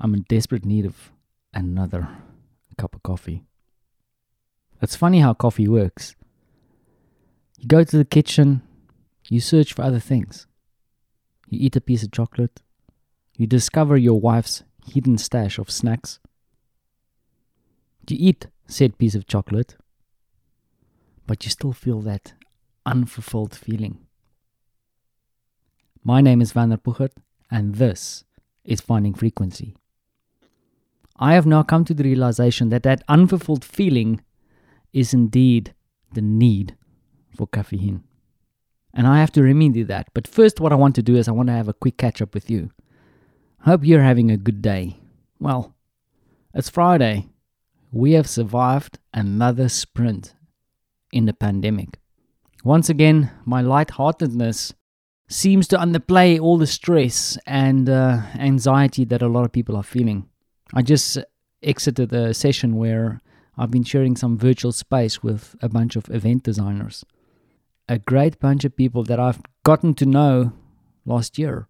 I'm 0.00 0.14
in 0.14 0.22
desperate 0.28 0.64
need 0.64 0.86
of 0.86 1.10
another 1.52 2.08
cup 2.76 2.94
of 2.94 3.02
coffee. 3.02 3.44
It's 4.80 4.94
funny 4.94 5.18
how 5.18 5.34
coffee 5.34 5.66
works. 5.66 6.14
You 7.58 7.66
go 7.66 7.82
to 7.82 7.96
the 7.98 8.04
kitchen, 8.04 8.62
you 9.28 9.40
search 9.40 9.72
for 9.72 9.82
other 9.82 9.98
things. 9.98 10.46
You 11.48 11.58
eat 11.60 11.74
a 11.74 11.80
piece 11.80 12.04
of 12.04 12.12
chocolate, 12.12 12.62
you 13.36 13.48
discover 13.48 13.96
your 13.96 14.20
wife's 14.20 14.62
hidden 14.86 15.18
stash 15.18 15.58
of 15.58 15.70
snacks. 15.70 16.20
You 18.08 18.16
eat 18.20 18.46
said 18.68 18.98
piece 18.98 19.16
of 19.16 19.26
chocolate, 19.26 19.76
but 21.26 21.44
you 21.44 21.50
still 21.50 21.72
feel 21.72 22.00
that 22.02 22.34
unfulfilled 22.86 23.54
feeling. 23.54 23.98
My 26.04 26.20
name 26.20 26.40
is 26.40 26.54
Werner 26.54 26.76
Puchert, 26.76 27.12
and 27.50 27.74
this 27.74 28.24
is 28.64 28.80
Finding 28.80 29.14
Frequency. 29.14 29.74
I 31.18 31.34
have 31.34 31.46
now 31.46 31.62
come 31.62 31.84
to 31.84 31.94
the 31.94 32.04
realization 32.04 32.68
that 32.68 32.84
that 32.84 33.02
unfulfilled 33.08 33.64
feeling 33.64 34.22
is 34.92 35.12
indeed 35.12 35.74
the 36.12 36.22
need 36.22 36.76
for 37.36 37.46
caffeine. 37.46 38.04
And 38.94 39.06
I 39.06 39.20
have 39.20 39.32
to 39.32 39.42
remedy 39.42 39.82
that. 39.84 40.08
But 40.14 40.26
first, 40.26 40.60
what 40.60 40.72
I 40.72 40.76
want 40.76 40.94
to 40.96 41.02
do 41.02 41.16
is 41.16 41.28
I 41.28 41.32
want 41.32 41.48
to 41.48 41.52
have 41.54 41.68
a 41.68 41.74
quick 41.74 41.98
catch 41.98 42.22
up 42.22 42.34
with 42.34 42.48
you. 42.50 42.70
Hope 43.62 43.84
you're 43.84 44.02
having 44.02 44.30
a 44.30 44.36
good 44.36 44.62
day. 44.62 44.96
Well, 45.38 45.74
it's 46.54 46.70
Friday. 46.70 47.28
We 47.90 48.12
have 48.12 48.28
survived 48.28 48.98
another 49.12 49.68
sprint 49.68 50.34
in 51.12 51.26
the 51.26 51.32
pandemic. 51.32 51.98
Once 52.64 52.88
again, 52.88 53.30
my 53.44 53.60
lightheartedness 53.60 54.74
seems 55.28 55.68
to 55.68 55.76
underplay 55.76 56.40
all 56.40 56.58
the 56.58 56.66
stress 56.66 57.38
and 57.46 57.88
uh, 57.88 58.22
anxiety 58.38 59.04
that 59.04 59.22
a 59.22 59.28
lot 59.28 59.44
of 59.44 59.52
people 59.52 59.76
are 59.76 59.82
feeling. 59.82 60.28
I 60.74 60.82
just 60.82 61.18
exited 61.62 62.12
a 62.12 62.34
session 62.34 62.76
where 62.76 63.20
I've 63.56 63.70
been 63.70 63.84
sharing 63.84 64.16
some 64.16 64.38
virtual 64.38 64.72
space 64.72 65.22
with 65.22 65.56
a 65.60 65.68
bunch 65.68 65.96
of 65.96 66.08
event 66.10 66.42
designers. 66.42 67.04
A 67.88 67.98
great 67.98 68.38
bunch 68.38 68.64
of 68.64 68.76
people 68.76 69.02
that 69.04 69.18
I've 69.18 69.40
gotten 69.64 69.94
to 69.94 70.06
know 70.06 70.52
last 71.04 71.38
year. 71.38 71.68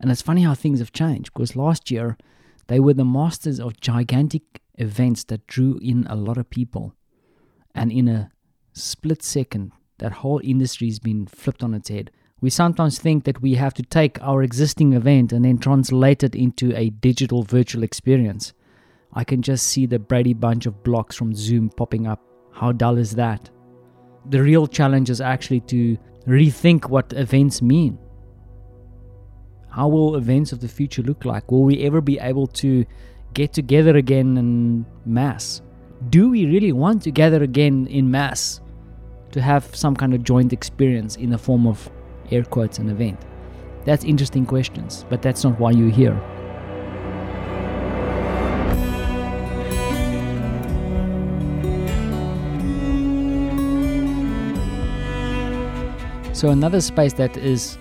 And 0.00 0.10
it's 0.10 0.22
funny 0.22 0.42
how 0.42 0.54
things 0.54 0.80
have 0.80 0.92
changed 0.92 1.32
because 1.32 1.54
last 1.54 1.90
year 1.90 2.16
they 2.66 2.80
were 2.80 2.94
the 2.94 3.04
masters 3.04 3.60
of 3.60 3.80
gigantic 3.80 4.42
events 4.78 5.24
that 5.24 5.46
drew 5.46 5.78
in 5.82 6.06
a 6.08 6.16
lot 6.16 6.38
of 6.38 6.50
people. 6.50 6.94
And 7.74 7.92
in 7.92 8.08
a 8.08 8.30
split 8.72 9.22
second, 9.22 9.72
that 9.98 10.12
whole 10.12 10.40
industry 10.42 10.88
has 10.88 10.98
been 10.98 11.26
flipped 11.26 11.62
on 11.62 11.74
its 11.74 11.88
head. 11.88 12.10
We 12.42 12.50
sometimes 12.50 12.98
think 12.98 13.22
that 13.24 13.40
we 13.40 13.54
have 13.54 13.72
to 13.74 13.84
take 13.84 14.20
our 14.20 14.42
existing 14.42 14.94
event 14.94 15.32
and 15.32 15.44
then 15.44 15.58
translate 15.58 16.24
it 16.24 16.34
into 16.34 16.76
a 16.76 16.90
digital 16.90 17.44
virtual 17.44 17.84
experience. 17.84 18.52
I 19.12 19.22
can 19.22 19.42
just 19.42 19.68
see 19.68 19.86
the 19.86 20.00
Brady 20.00 20.34
Bunch 20.34 20.66
of 20.66 20.82
blocks 20.82 21.14
from 21.14 21.36
Zoom 21.36 21.70
popping 21.70 22.08
up. 22.08 22.20
How 22.50 22.72
dull 22.72 22.98
is 22.98 23.12
that? 23.12 23.48
The 24.28 24.42
real 24.42 24.66
challenge 24.66 25.08
is 25.08 25.20
actually 25.20 25.60
to 25.60 25.96
rethink 26.26 26.88
what 26.90 27.12
events 27.12 27.62
mean. 27.62 27.96
How 29.70 29.86
will 29.86 30.16
events 30.16 30.50
of 30.50 30.60
the 30.60 30.68
future 30.68 31.02
look 31.02 31.24
like? 31.24 31.52
Will 31.52 31.62
we 31.62 31.84
ever 31.84 32.00
be 32.00 32.18
able 32.18 32.48
to 32.48 32.84
get 33.34 33.52
together 33.52 33.96
again 33.96 34.36
in 34.36 34.84
mass? 35.06 35.62
Do 36.10 36.30
we 36.30 36.46
really 36.46 36.72
want 36.72 37.02
to 37.02 37.12
gather 37.12 37.44
again 37.44 37.86
in 37.86 38.10
mass 38.10 38.60
to 39.30 39.40
have 39.40 39.76
some 39.76 39.94
kind 39.94 40.12
of 40.12 40.24
joint 40.24 40.52
experience 40.52 41.14
in 41.14 41.30
the 41.30 41.38
form 41.38 41.68
of 41.68 41.88
air 42.30 42.44
quotes 42.44 42.78
an 42.78 42.88
event? 42.88 43.20
That's 43.84 44.04
interesting 44.04 44.46
questions, 44.46 45.04
but 45.08 45.22
that's 45.22 45.42
not 45.44 45.58
why 45.58 45.72
you're 45.72 45.90
here. 45.90 46.20
So, 56.32 56.50
another 56.50 56.80
space 56.80 57.12
that 57.14 57.36
is 57.36 57.78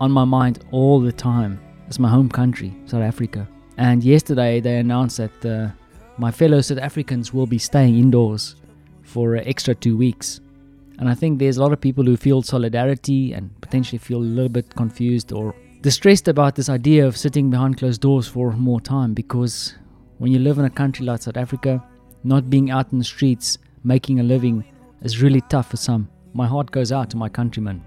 on 0.00 0.12
my 0.12 0.24
mind 0.24 0.64
all 0.70 1.00
the 1.00 1.10
time 1.10 1.60
is 1.88 1.98
my 1.98 2.08
home 2.08 2.28
country, 2.28 2.72
South 2.86 3.02
Africa. 3.02 3.48
And 3.76 4.04
yesterday 4.04 4.60
they 4.60 4.78
announced 4.78 5.16
that 5.16 5.44
uh, 5.44 5.70
my 6.18 6.30
fellow 6.30 6.60
South 6.60 6.78
Africans 6.78 7.34
will 7.34 7.46
be 7.46 7.58
staying 7.58 7.98
indoors 7.98 8.56
for 9.02 9.34
an 9.34 9.46
extra 9.48 9.74
two 9.74 9.96
weeks. 9.96 10.40
And 10.98 11.08
I 11.08 11.14
think 11.14 11.38
there's 11.38 11.56
a 11.56 11.62
lot 11.62 11.72
of 11.72 11.80
people 11.80 12.04
who 12.04 12.16
feel 12.16 12.42
solidarity 12.42 13.32
and 13.32 13.50
potentially 13.60 13.98
feel 13.98 14.18
a 14.18 14.32
little 14.38 14.48
bit 14.48 14.74
confused 14.76 15.32
or 15.32 15.54
distressed 15.80 16.28
about 16.28 16.54
this 16.54 16.68
idea 16.68 17.06
of 17.06 17.16
sitting 17.16 17.50
behind 17.50 17.78
closed 17.78 18.00
doors 18.00 18.28
for 18.28 18.52
more 18.52 18.80
time 18.80 19.12
because 19.12 19.74
when 20.18 20.30
you 20.30 20.38
live 20.38 20.58
in 20.58 20.64
a 20.64 20.70
country 20.70 21.04
like 21.04 21.22
South 21.22 21.36
Africa, 21.36 21.84
not 22.22 22.48
being 22.48 22.70
out 22.70 22.92
in 22.92 22.98
the 22.98 23.04
streets, 23.04 23.58
making 23.82 24.20
a 24.20 24.22
living 24.22 24.64
is 25.02 25.20
really 25.20 25.40
tough 25.42 25.70
for 25.70 25.76
some. 25.76 26.08
My 26.32 26.46
heart 26.46 26.70
goes 26.70 26.92
out 26.92 27.10
to 27.10 27.16
my 27.16 27.28
countrymen. 27.28 27.82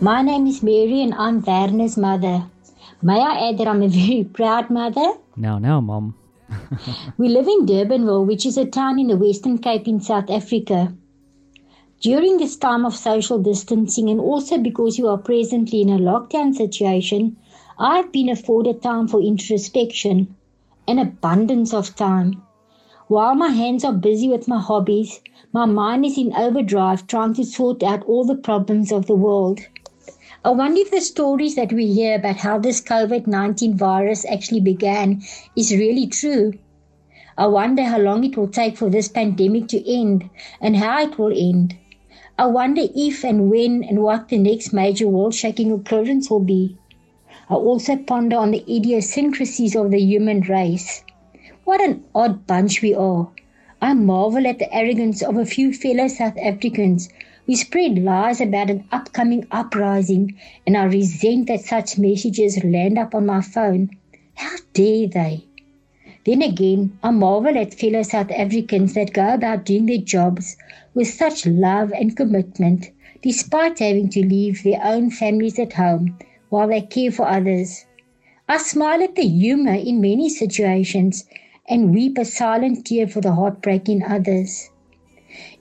My 0.00 0.20
name 0.20 0.46
is 0.46 0.62
Mary 0.62 1.02
and 1.02 1.14
I'm 1.14 1.40
Werner's 1.40 1.96
mother. 1.96 2.44
May 3.02 3.20
I 3.20 3.48
add 3.48 3.58
that 3.58 3.68
I'm 3.68 3.82
a 3.82 3.88
very 4.00 4.24
proud 4.24 4.70
mother? 4.70 5.12
Now, 5.36 5.58
now, 5.58 5.80
Mom. 5.80 6.14
we 7.18 7.28
live 7.28 7.46
in 7.46 7.66
Durbanville, 7.66 8.26
which 8.26 8.46
is 8.46 8.56
a 8.56 8.64
town 8.64 8.98
in 8.98 9.08
the 9.08 9.16
Western 9.16 9.58
Cape 9.58 9.86
in 9.86 10.00
South 10.00 10.30
Africa. 10.30 10.94
During 12.00 12.38
this 12.38 12.56
time 12.56 12.86
of 12.86 12.94
social 12.94 13.38
distancing 13.38 14.08
and 14.08 14.20
also 14.20 14.58
because 14.58 14.98
you 14.98 15.08
are 15.08 15.18
presently 15.18 15.82
in 15.82 15.88
a 15.88 15.98
lockdown 15.98 16.54
situation, 16.54 17.36
I've 17.78 18.12
been 18.12 18.28
afforded 18.28 18.82
time 18.82 19.08
for 19.08 19.20
introspection, 19.20 20.34
an 20.88 20.98
abundance 20.98 21.74
of 21.74 21.96
time. 21.96 22.42
While 23.08 23.34
my 23.34 23.48
hands 23.48 23.84
are 23.84 23.92
busy 23.92 24.28
with 24.28 24.48
my 24.48 24.60
hobbies, 24.60 25.20
my 25.52 25.64
mind 25.64 26.04
is 26.04 26.16
in 26.16 26.34
overdrive 26.34 27.06
trying 27.06 27.34
to 27.34 27.44
sort 27.44 27.82
out 27.82 28.04
all 28.04 28.24
the 28.24 28.34
problems 28.36 28.92
of 28.92 29.06
the 29.06 29.14
world. 29.14 29.60
Uh, 30.46 30.50
I 30.50 30.52
wonder 30.52 30.80
if 30.80 30.92
the 30.92 31.00
stories 31.00 31.56
that 31.56 31.72
we 31.72 31.92
hear 31.92 32.14
about 32.14 32.36
how 32.36 32.58
this 32.60 32.80
COVID 32.80 33.26
19 33.26 33.76
virus 33.76 34.24
actually 34.24 34.60
began 34.60 35.20
is 35.56 35.72
really 35.72 36.06
true. 36.06 36.52
I 37.36 37.48
wonder 37.48 37.82
how 37.82 37.98
long 37.98 38.22
it 38.22 38.36
will 38.36 38.46
take 38.46 38.76
for 38.76 38.88
this 38.88 39.08
pandemic 39.08 39.66
to 39.68 39.92
end 39.92 40.30
and 40.60 40.76
how 40.76 41.02
it 41.02 41.18
will 41.18 41.32
end. 41.36 41.74
I 42.38 42.46
wonder 42.46 42.82
if 42.94 43.24
and 43.24 43.50
when 43.50 43.82
and 43.82 44.04
what 44.04 44.28
the 44.28 44.38
next 44.38 44.72
major 44.72 45.08
world 45.08 45.34
shaking 45.34 45.72
occurrence 45.72 46.30
will 46.30 46.44
be. 46.44 46.76
I 47.50 47.54
also 47.54 47.96
ponder 47.96 48.36
on 48.36 48.52
the 48.52 48.64
idiosyncrasies 48.72 49.74
of 49.74 49.90
the 49.90 49.98
human 49.98 50.42
race. 50.42 51.02
What 51.64 51.80
an 51.80 52.04
odd 52.14 52.46
bunch 52.46 52.82
we 52.82 52.94
are. 52.94 53.32
I 53.82 53.94
marvel 53.94 54.46
at 54.46 54.60
the 54.60 54.72
arrogance 54.72 55.22
of 55.22 55.36
a 55.36 55.44
few 55.44 55.72
fellow 55.72 56.06
South 56.06 56.38
Africans 56.38 57.08
we 57.46 57.54
spread 57.54 57.98
lies 57.98 58.40
about 58.40 58.70
an 58.70 58.84
upcoming 58.90 59.46
uprising, 59.50 60.36
and 60.66 60.76
I 60.76 60.84
resent 60.84 61.46
that 61.46 61.60
such 61.60 61.98
messages 61.98 62.62
land 62.64 62.98
up 62.98 63.14
on 63.14 63.26
my 63.26 63.40
phone. 63.40 63.90
How 64.34 64.56
dare 64.72 65.06
they? 65.06 65.44
Then 66.24 66.42
again, 66.42 66.98
I 67.04 67.12
marvel 67.12 67.56
at 67.56 67.74
fellow 67.74 68.02
South 68.02 68.32
Africans 68.32 68.94
that 68.94 69.12
go 69.12 69.34
about 69.34 69.64
doing 69.64 69.86
their 69.86 69.98
jobs 69.98 70.56
with 70.92 71.06
such 71.06 71.46
love 71.46 71.92
and 71.92 72.16
commitment, 72.16 72.90
despite 73.22 73.78
having 73.78 74.08
to 74.10 74.26
leave 74.26 74.64
their 74.64 74.80
own 74.82 75.10
families 75.10 75.58
at 75.58 75.74
home 75.74 76.18
while 76.48 76.66
they 76.66 76.80
care 76.80 77.12
for 77.12 77.28
others. 77.28 77.86
I 78.48 78.58
smile 78.58 79.02
at 79.02 79.14
the 79.14 79.26
humor 79.26 79.74
in 79.74 80.00
many 80.00 80.28
situations 80.28 81.24
and 81.68 81.94
weep 81.94 82.18
a 82.18 82.24
silent 82.24 82.86
tear 82.86 83.06
for 83.06 83.20
the 83.20 83.32
heartbreak 83.32 83.88
in 83.88 84.02
others. 84.02 84.70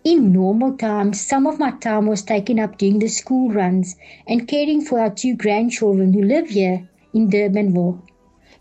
In 0.06 0.32
normal 0.32 0.78
times, 0.78 1.20
some 1.20 1.48
of 1.48 1.58
my 1.58 1.72
time 1.72 2.06
was 2.06 2.22
taken 2.22 2.60
up 2.60 2.78
doing 2.78 3.00
the 3.00 3.08
school 3.08 3.50
runs 3.50 3.96
and 4.28 4.48
caring 4.48 4.82
for 4.82 5.00
our 5.00 5.10
two 5.10 5.36
grandchildren 5.36 6.14
who 6.14 6.22
live 6.22 6.50
here 6.50 6.88
in 7.12 7.28
Durbanville. 7.32 8.04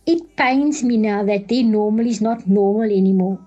It 0.06 0.36
pains 0.36 0.82
me 0.82 0.96
now 0.96 1.22
that 1.24 1.48
their 1.48 1.62
normal 1.62 2.06
is 2.06 2.22
not 2.22 2.48
normal 2.48 2.84
anymore. 2.84 3.40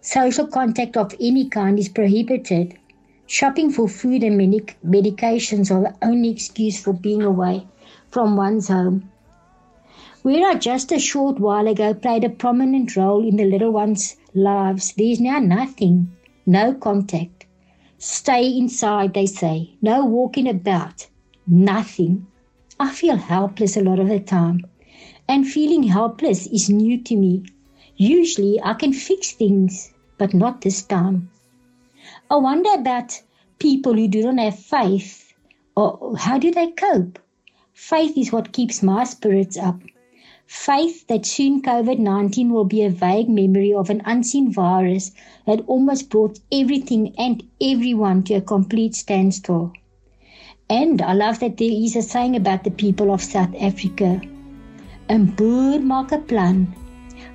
Social 0.00 0.46
contact 0.46 0.96
of 0.96 1.14
any 1.20 1.46
kind 1.50 1.78
is 1.78 1.90
prohibited. 1.90 2.78
Shopping 3.26 3.70
for 3.70 3.86
food 3.86 4.22
and 4.22 4.38
medic- 4.38 4.78
medications 4.82 5.70
are 5.70 5.82
the 5.82 6.06
only 6.06 6.30
excuse 6.30 6.80
for 6.82 6.94
being 6.94 7.20
away 7.20 7.66
from 8.10 8.34
one's 8.34 8.68
home. 8.68 9.10
Where 10.22 10.48
I 10.48 10.54
just 10.54 10.90
a 10.90 10.98
short 10.98 11.38
while 11.38 11.68
ago 11.68 11.92
played 11.92 12.24
a 12.24 12.30
prominent 12.30 12.96
role 12.96 13.22
in 13.22 13.36
the 13.36 13.44
little 13.44 13.72
ones' 13.72 14.16
lives, 14.32 14.94
there 14.94 15.08
is 15.08 15.20
now 15.20 15.38
nothing, 15.38 16.16
no 16.46 16.74
contact. 16.74 17.46
Stay 17.98 18.56
inside, 18.58 19.14
they 19.14 19.26
say. 19.26 19.76
No 19.80 20.04
walking 20.04 20.48
about. 20.48 21.06
Nothing. 21.46 22.26
I 22.80 22.90
feel 22.90 23.16
helpless 23.16 23.76
a 23.76 23.82
lot 23.82 24.00
of 24.00 24.08
the 24.08 24.18
time. 24.18 24.66
And 25.28 25.46
feeling 25.46 25.84
helpless 25.84 26.46
is 26.48 26.68
new 26.68 27.00
to 27.02 27.16
me. 27.16 27.44
Usually 27.96 28.60
I 28.62 28.74
can 28.74 28.92
fix 28.92 29.32
things, 29.32 29.92
but 30.18 30.34
not 30.34 30.62
this 30.62 30.82
time. 30.82 31.30
I 32.28 32.36
wonder 32.36 32.70
about 32.74 33.22
people 33.58 33.94
who 33.94 34.08
do 34.08 34.32
not 34.32 34.38
have 34.42 34.58
faith. 34.58 35.32
Or 35.76 36.16
how 36.16 36.38
do 36.38 36.50
they 36.50 36.72
cope? 36.72 37.18
Faith 37.72 38.18
is 38.18 38.32
what 38.32 38.52
keeps 38.52 38.82
my 38.82 39.04
spirits 39.04 39.56
up. 39.56 39.80
Faith 40.46 41.06
that 41.06 41.24
soon 41.24 41.62
COVID 41.62 41.98
19 41.98 42.50
will 42.50 42.64
be 42.64 42.82
a 42.82 42.90
vague 42.90 43.28
memory 43.28 43.72
of 43.72 43.90
an 43.90 44.02
unseen 44.04 44.52
virus 44.52 45.12
that 45.46 45.64
almost 45.66 46.10
brought 46.10 46.40
everything 46.50 47.14
and 47.18 47.42
everyone 47.60 48.22
to 48.24 48.34
a 48.34 48.40
complete 48.40 48.94
standstill. 48.94 49.72
And 50.68 51.02
I 51.02 51.12
love 51.12 51.40
that 51.40 51.56
there 51.56 51.70
is 51.70 51.96
a 51.96 52.02
saying 52.02 52.36
about 52.36 52.64
the 52.64 52.70
people 52.70 53.12
of 53.12 53.22
South 53.22 53.54
Africa. 53.60 54.20
Een 55.08 55.34
boer 55.34 55.80
maak 55.80 56.12
'n 56.12 56.24
plan. 56.26 56.74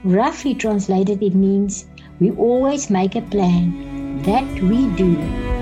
Roughly 0.04 0.54
translated, 0.54 1.22
it 1.22 1.36
means 1.36 1.86
we 2.20 2.32
always 2.32 2.90
make 2.90 3.16
a 3.16 3.22
plan. 3.22 4.22
That 4.24 4.48
we 4.62 4.88
do. 4.96 5.57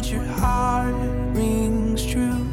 What 0.00 0.10
your 0.10 0.24
heart 0.24 0.94
rings 1.36 2.06
true, 2.06 2.48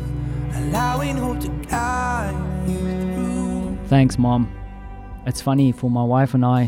allowing 0.54 1.16
hope 1.16 1.40
to 1.40 1.48
guide 1.70 2.36
you 2.68 2.78
through. 2.78 3.78
Thanks, 3.88 4.20
Mom. 4.20 4.52
It's 5.26 5.40
funny, 5.40 5.72
for 5.72 5.90
my 5.90 6.04
wife 6.04 6.34
and 6.34 6.46
I, 6.46 6.66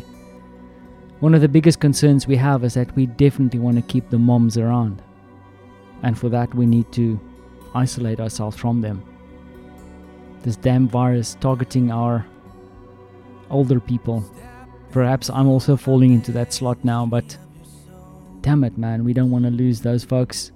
one 1.19 1.35
of 1.35 1.41
the 1.41 1.49
biggest 1.49 1.81
concerns 1.81 2.27
we 2.27 2.37
have 2.37 2.63
is 2.63 2.75
that 2.75 2.95
we 2.95 3.07
definitely 3.07 3.59
want 3.59 3.75
to 3.75 3.81
keep 3.81 4.09
the 4.09 4.17
moms 4.17 4.57
around. 4.57 5.01
And 6.01 6.17
for 6.17 6.29
that, 6.29 6.55
we 6.55 6.65
need 6.65 6.89
to 6.93 7.19
isolate 7.75 8.21
ourselves 8.21 8.55
from 8.55 8.79
them. 8.79 9.03
This 10.43 10.55
damn 10.55 10.87
virus 10.87 11.35
targeting 11.41 11.91
our 11.91 12.25
older 13.49 13.81
people. 13.81 14.23
Perhaps 14.91 15.29
I'm 15.29 15.49
also 15.49 15.75
falling 15.75 16.13
into 16.13 16.31
that 16.31 16.53
slot 16.53 16.85
now, 16.85 17.05
but 17.05 17.37
damn 18.39 18.63
it, 18.63 18.77
man, 18.77 19.03
we 19.03 19.11
don't 19.11 19.29
want 19.29 19.43
to 19.43 19.51
lose 19.51 19.81
those 19.81 20.05
folks. 20.05 20.53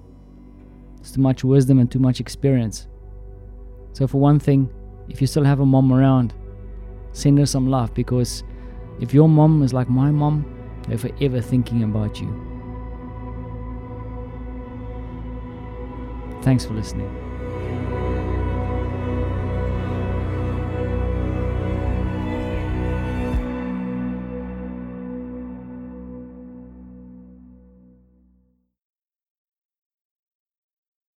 It's 1.04 1.12
too 1.12 1.20
much 1.20 1.44
wisdom 1.44 1.78
and 1.80 1.90
too 1.90 1.98
much 1.98 2.18
experience. 2.18 2.88
So, 3.92 4.06
for 4.06 4.16
one 4.16 4.40
thing, 4.40 4.70
if 5.10 5.20
you 5.20 5.26
still 5.26 5.44
have 5.44 5.60
a 5.60 5.66
mom 5.66 5.92
around, 5.92 6.32
send 7.12 7.38
her 7.38 7.44
some 7.44 7.68
love 7.68 7.92
because 7.92 8.42
if 9.02 9.12
your 9.12 9.28
mom 9.28 9.62
is 9.62 9.74
like 9.74 9.90
my 9.90 10.10
mom, 10.10 10.46
they're 10.88 10.96
forever 10.96 11.42
thinking 11.42 11.82
about 11.82 12.22
you. 12.22 12.30
Thanks 16.40 16.64
for 16.64 16.72
listening. 16.72 17.23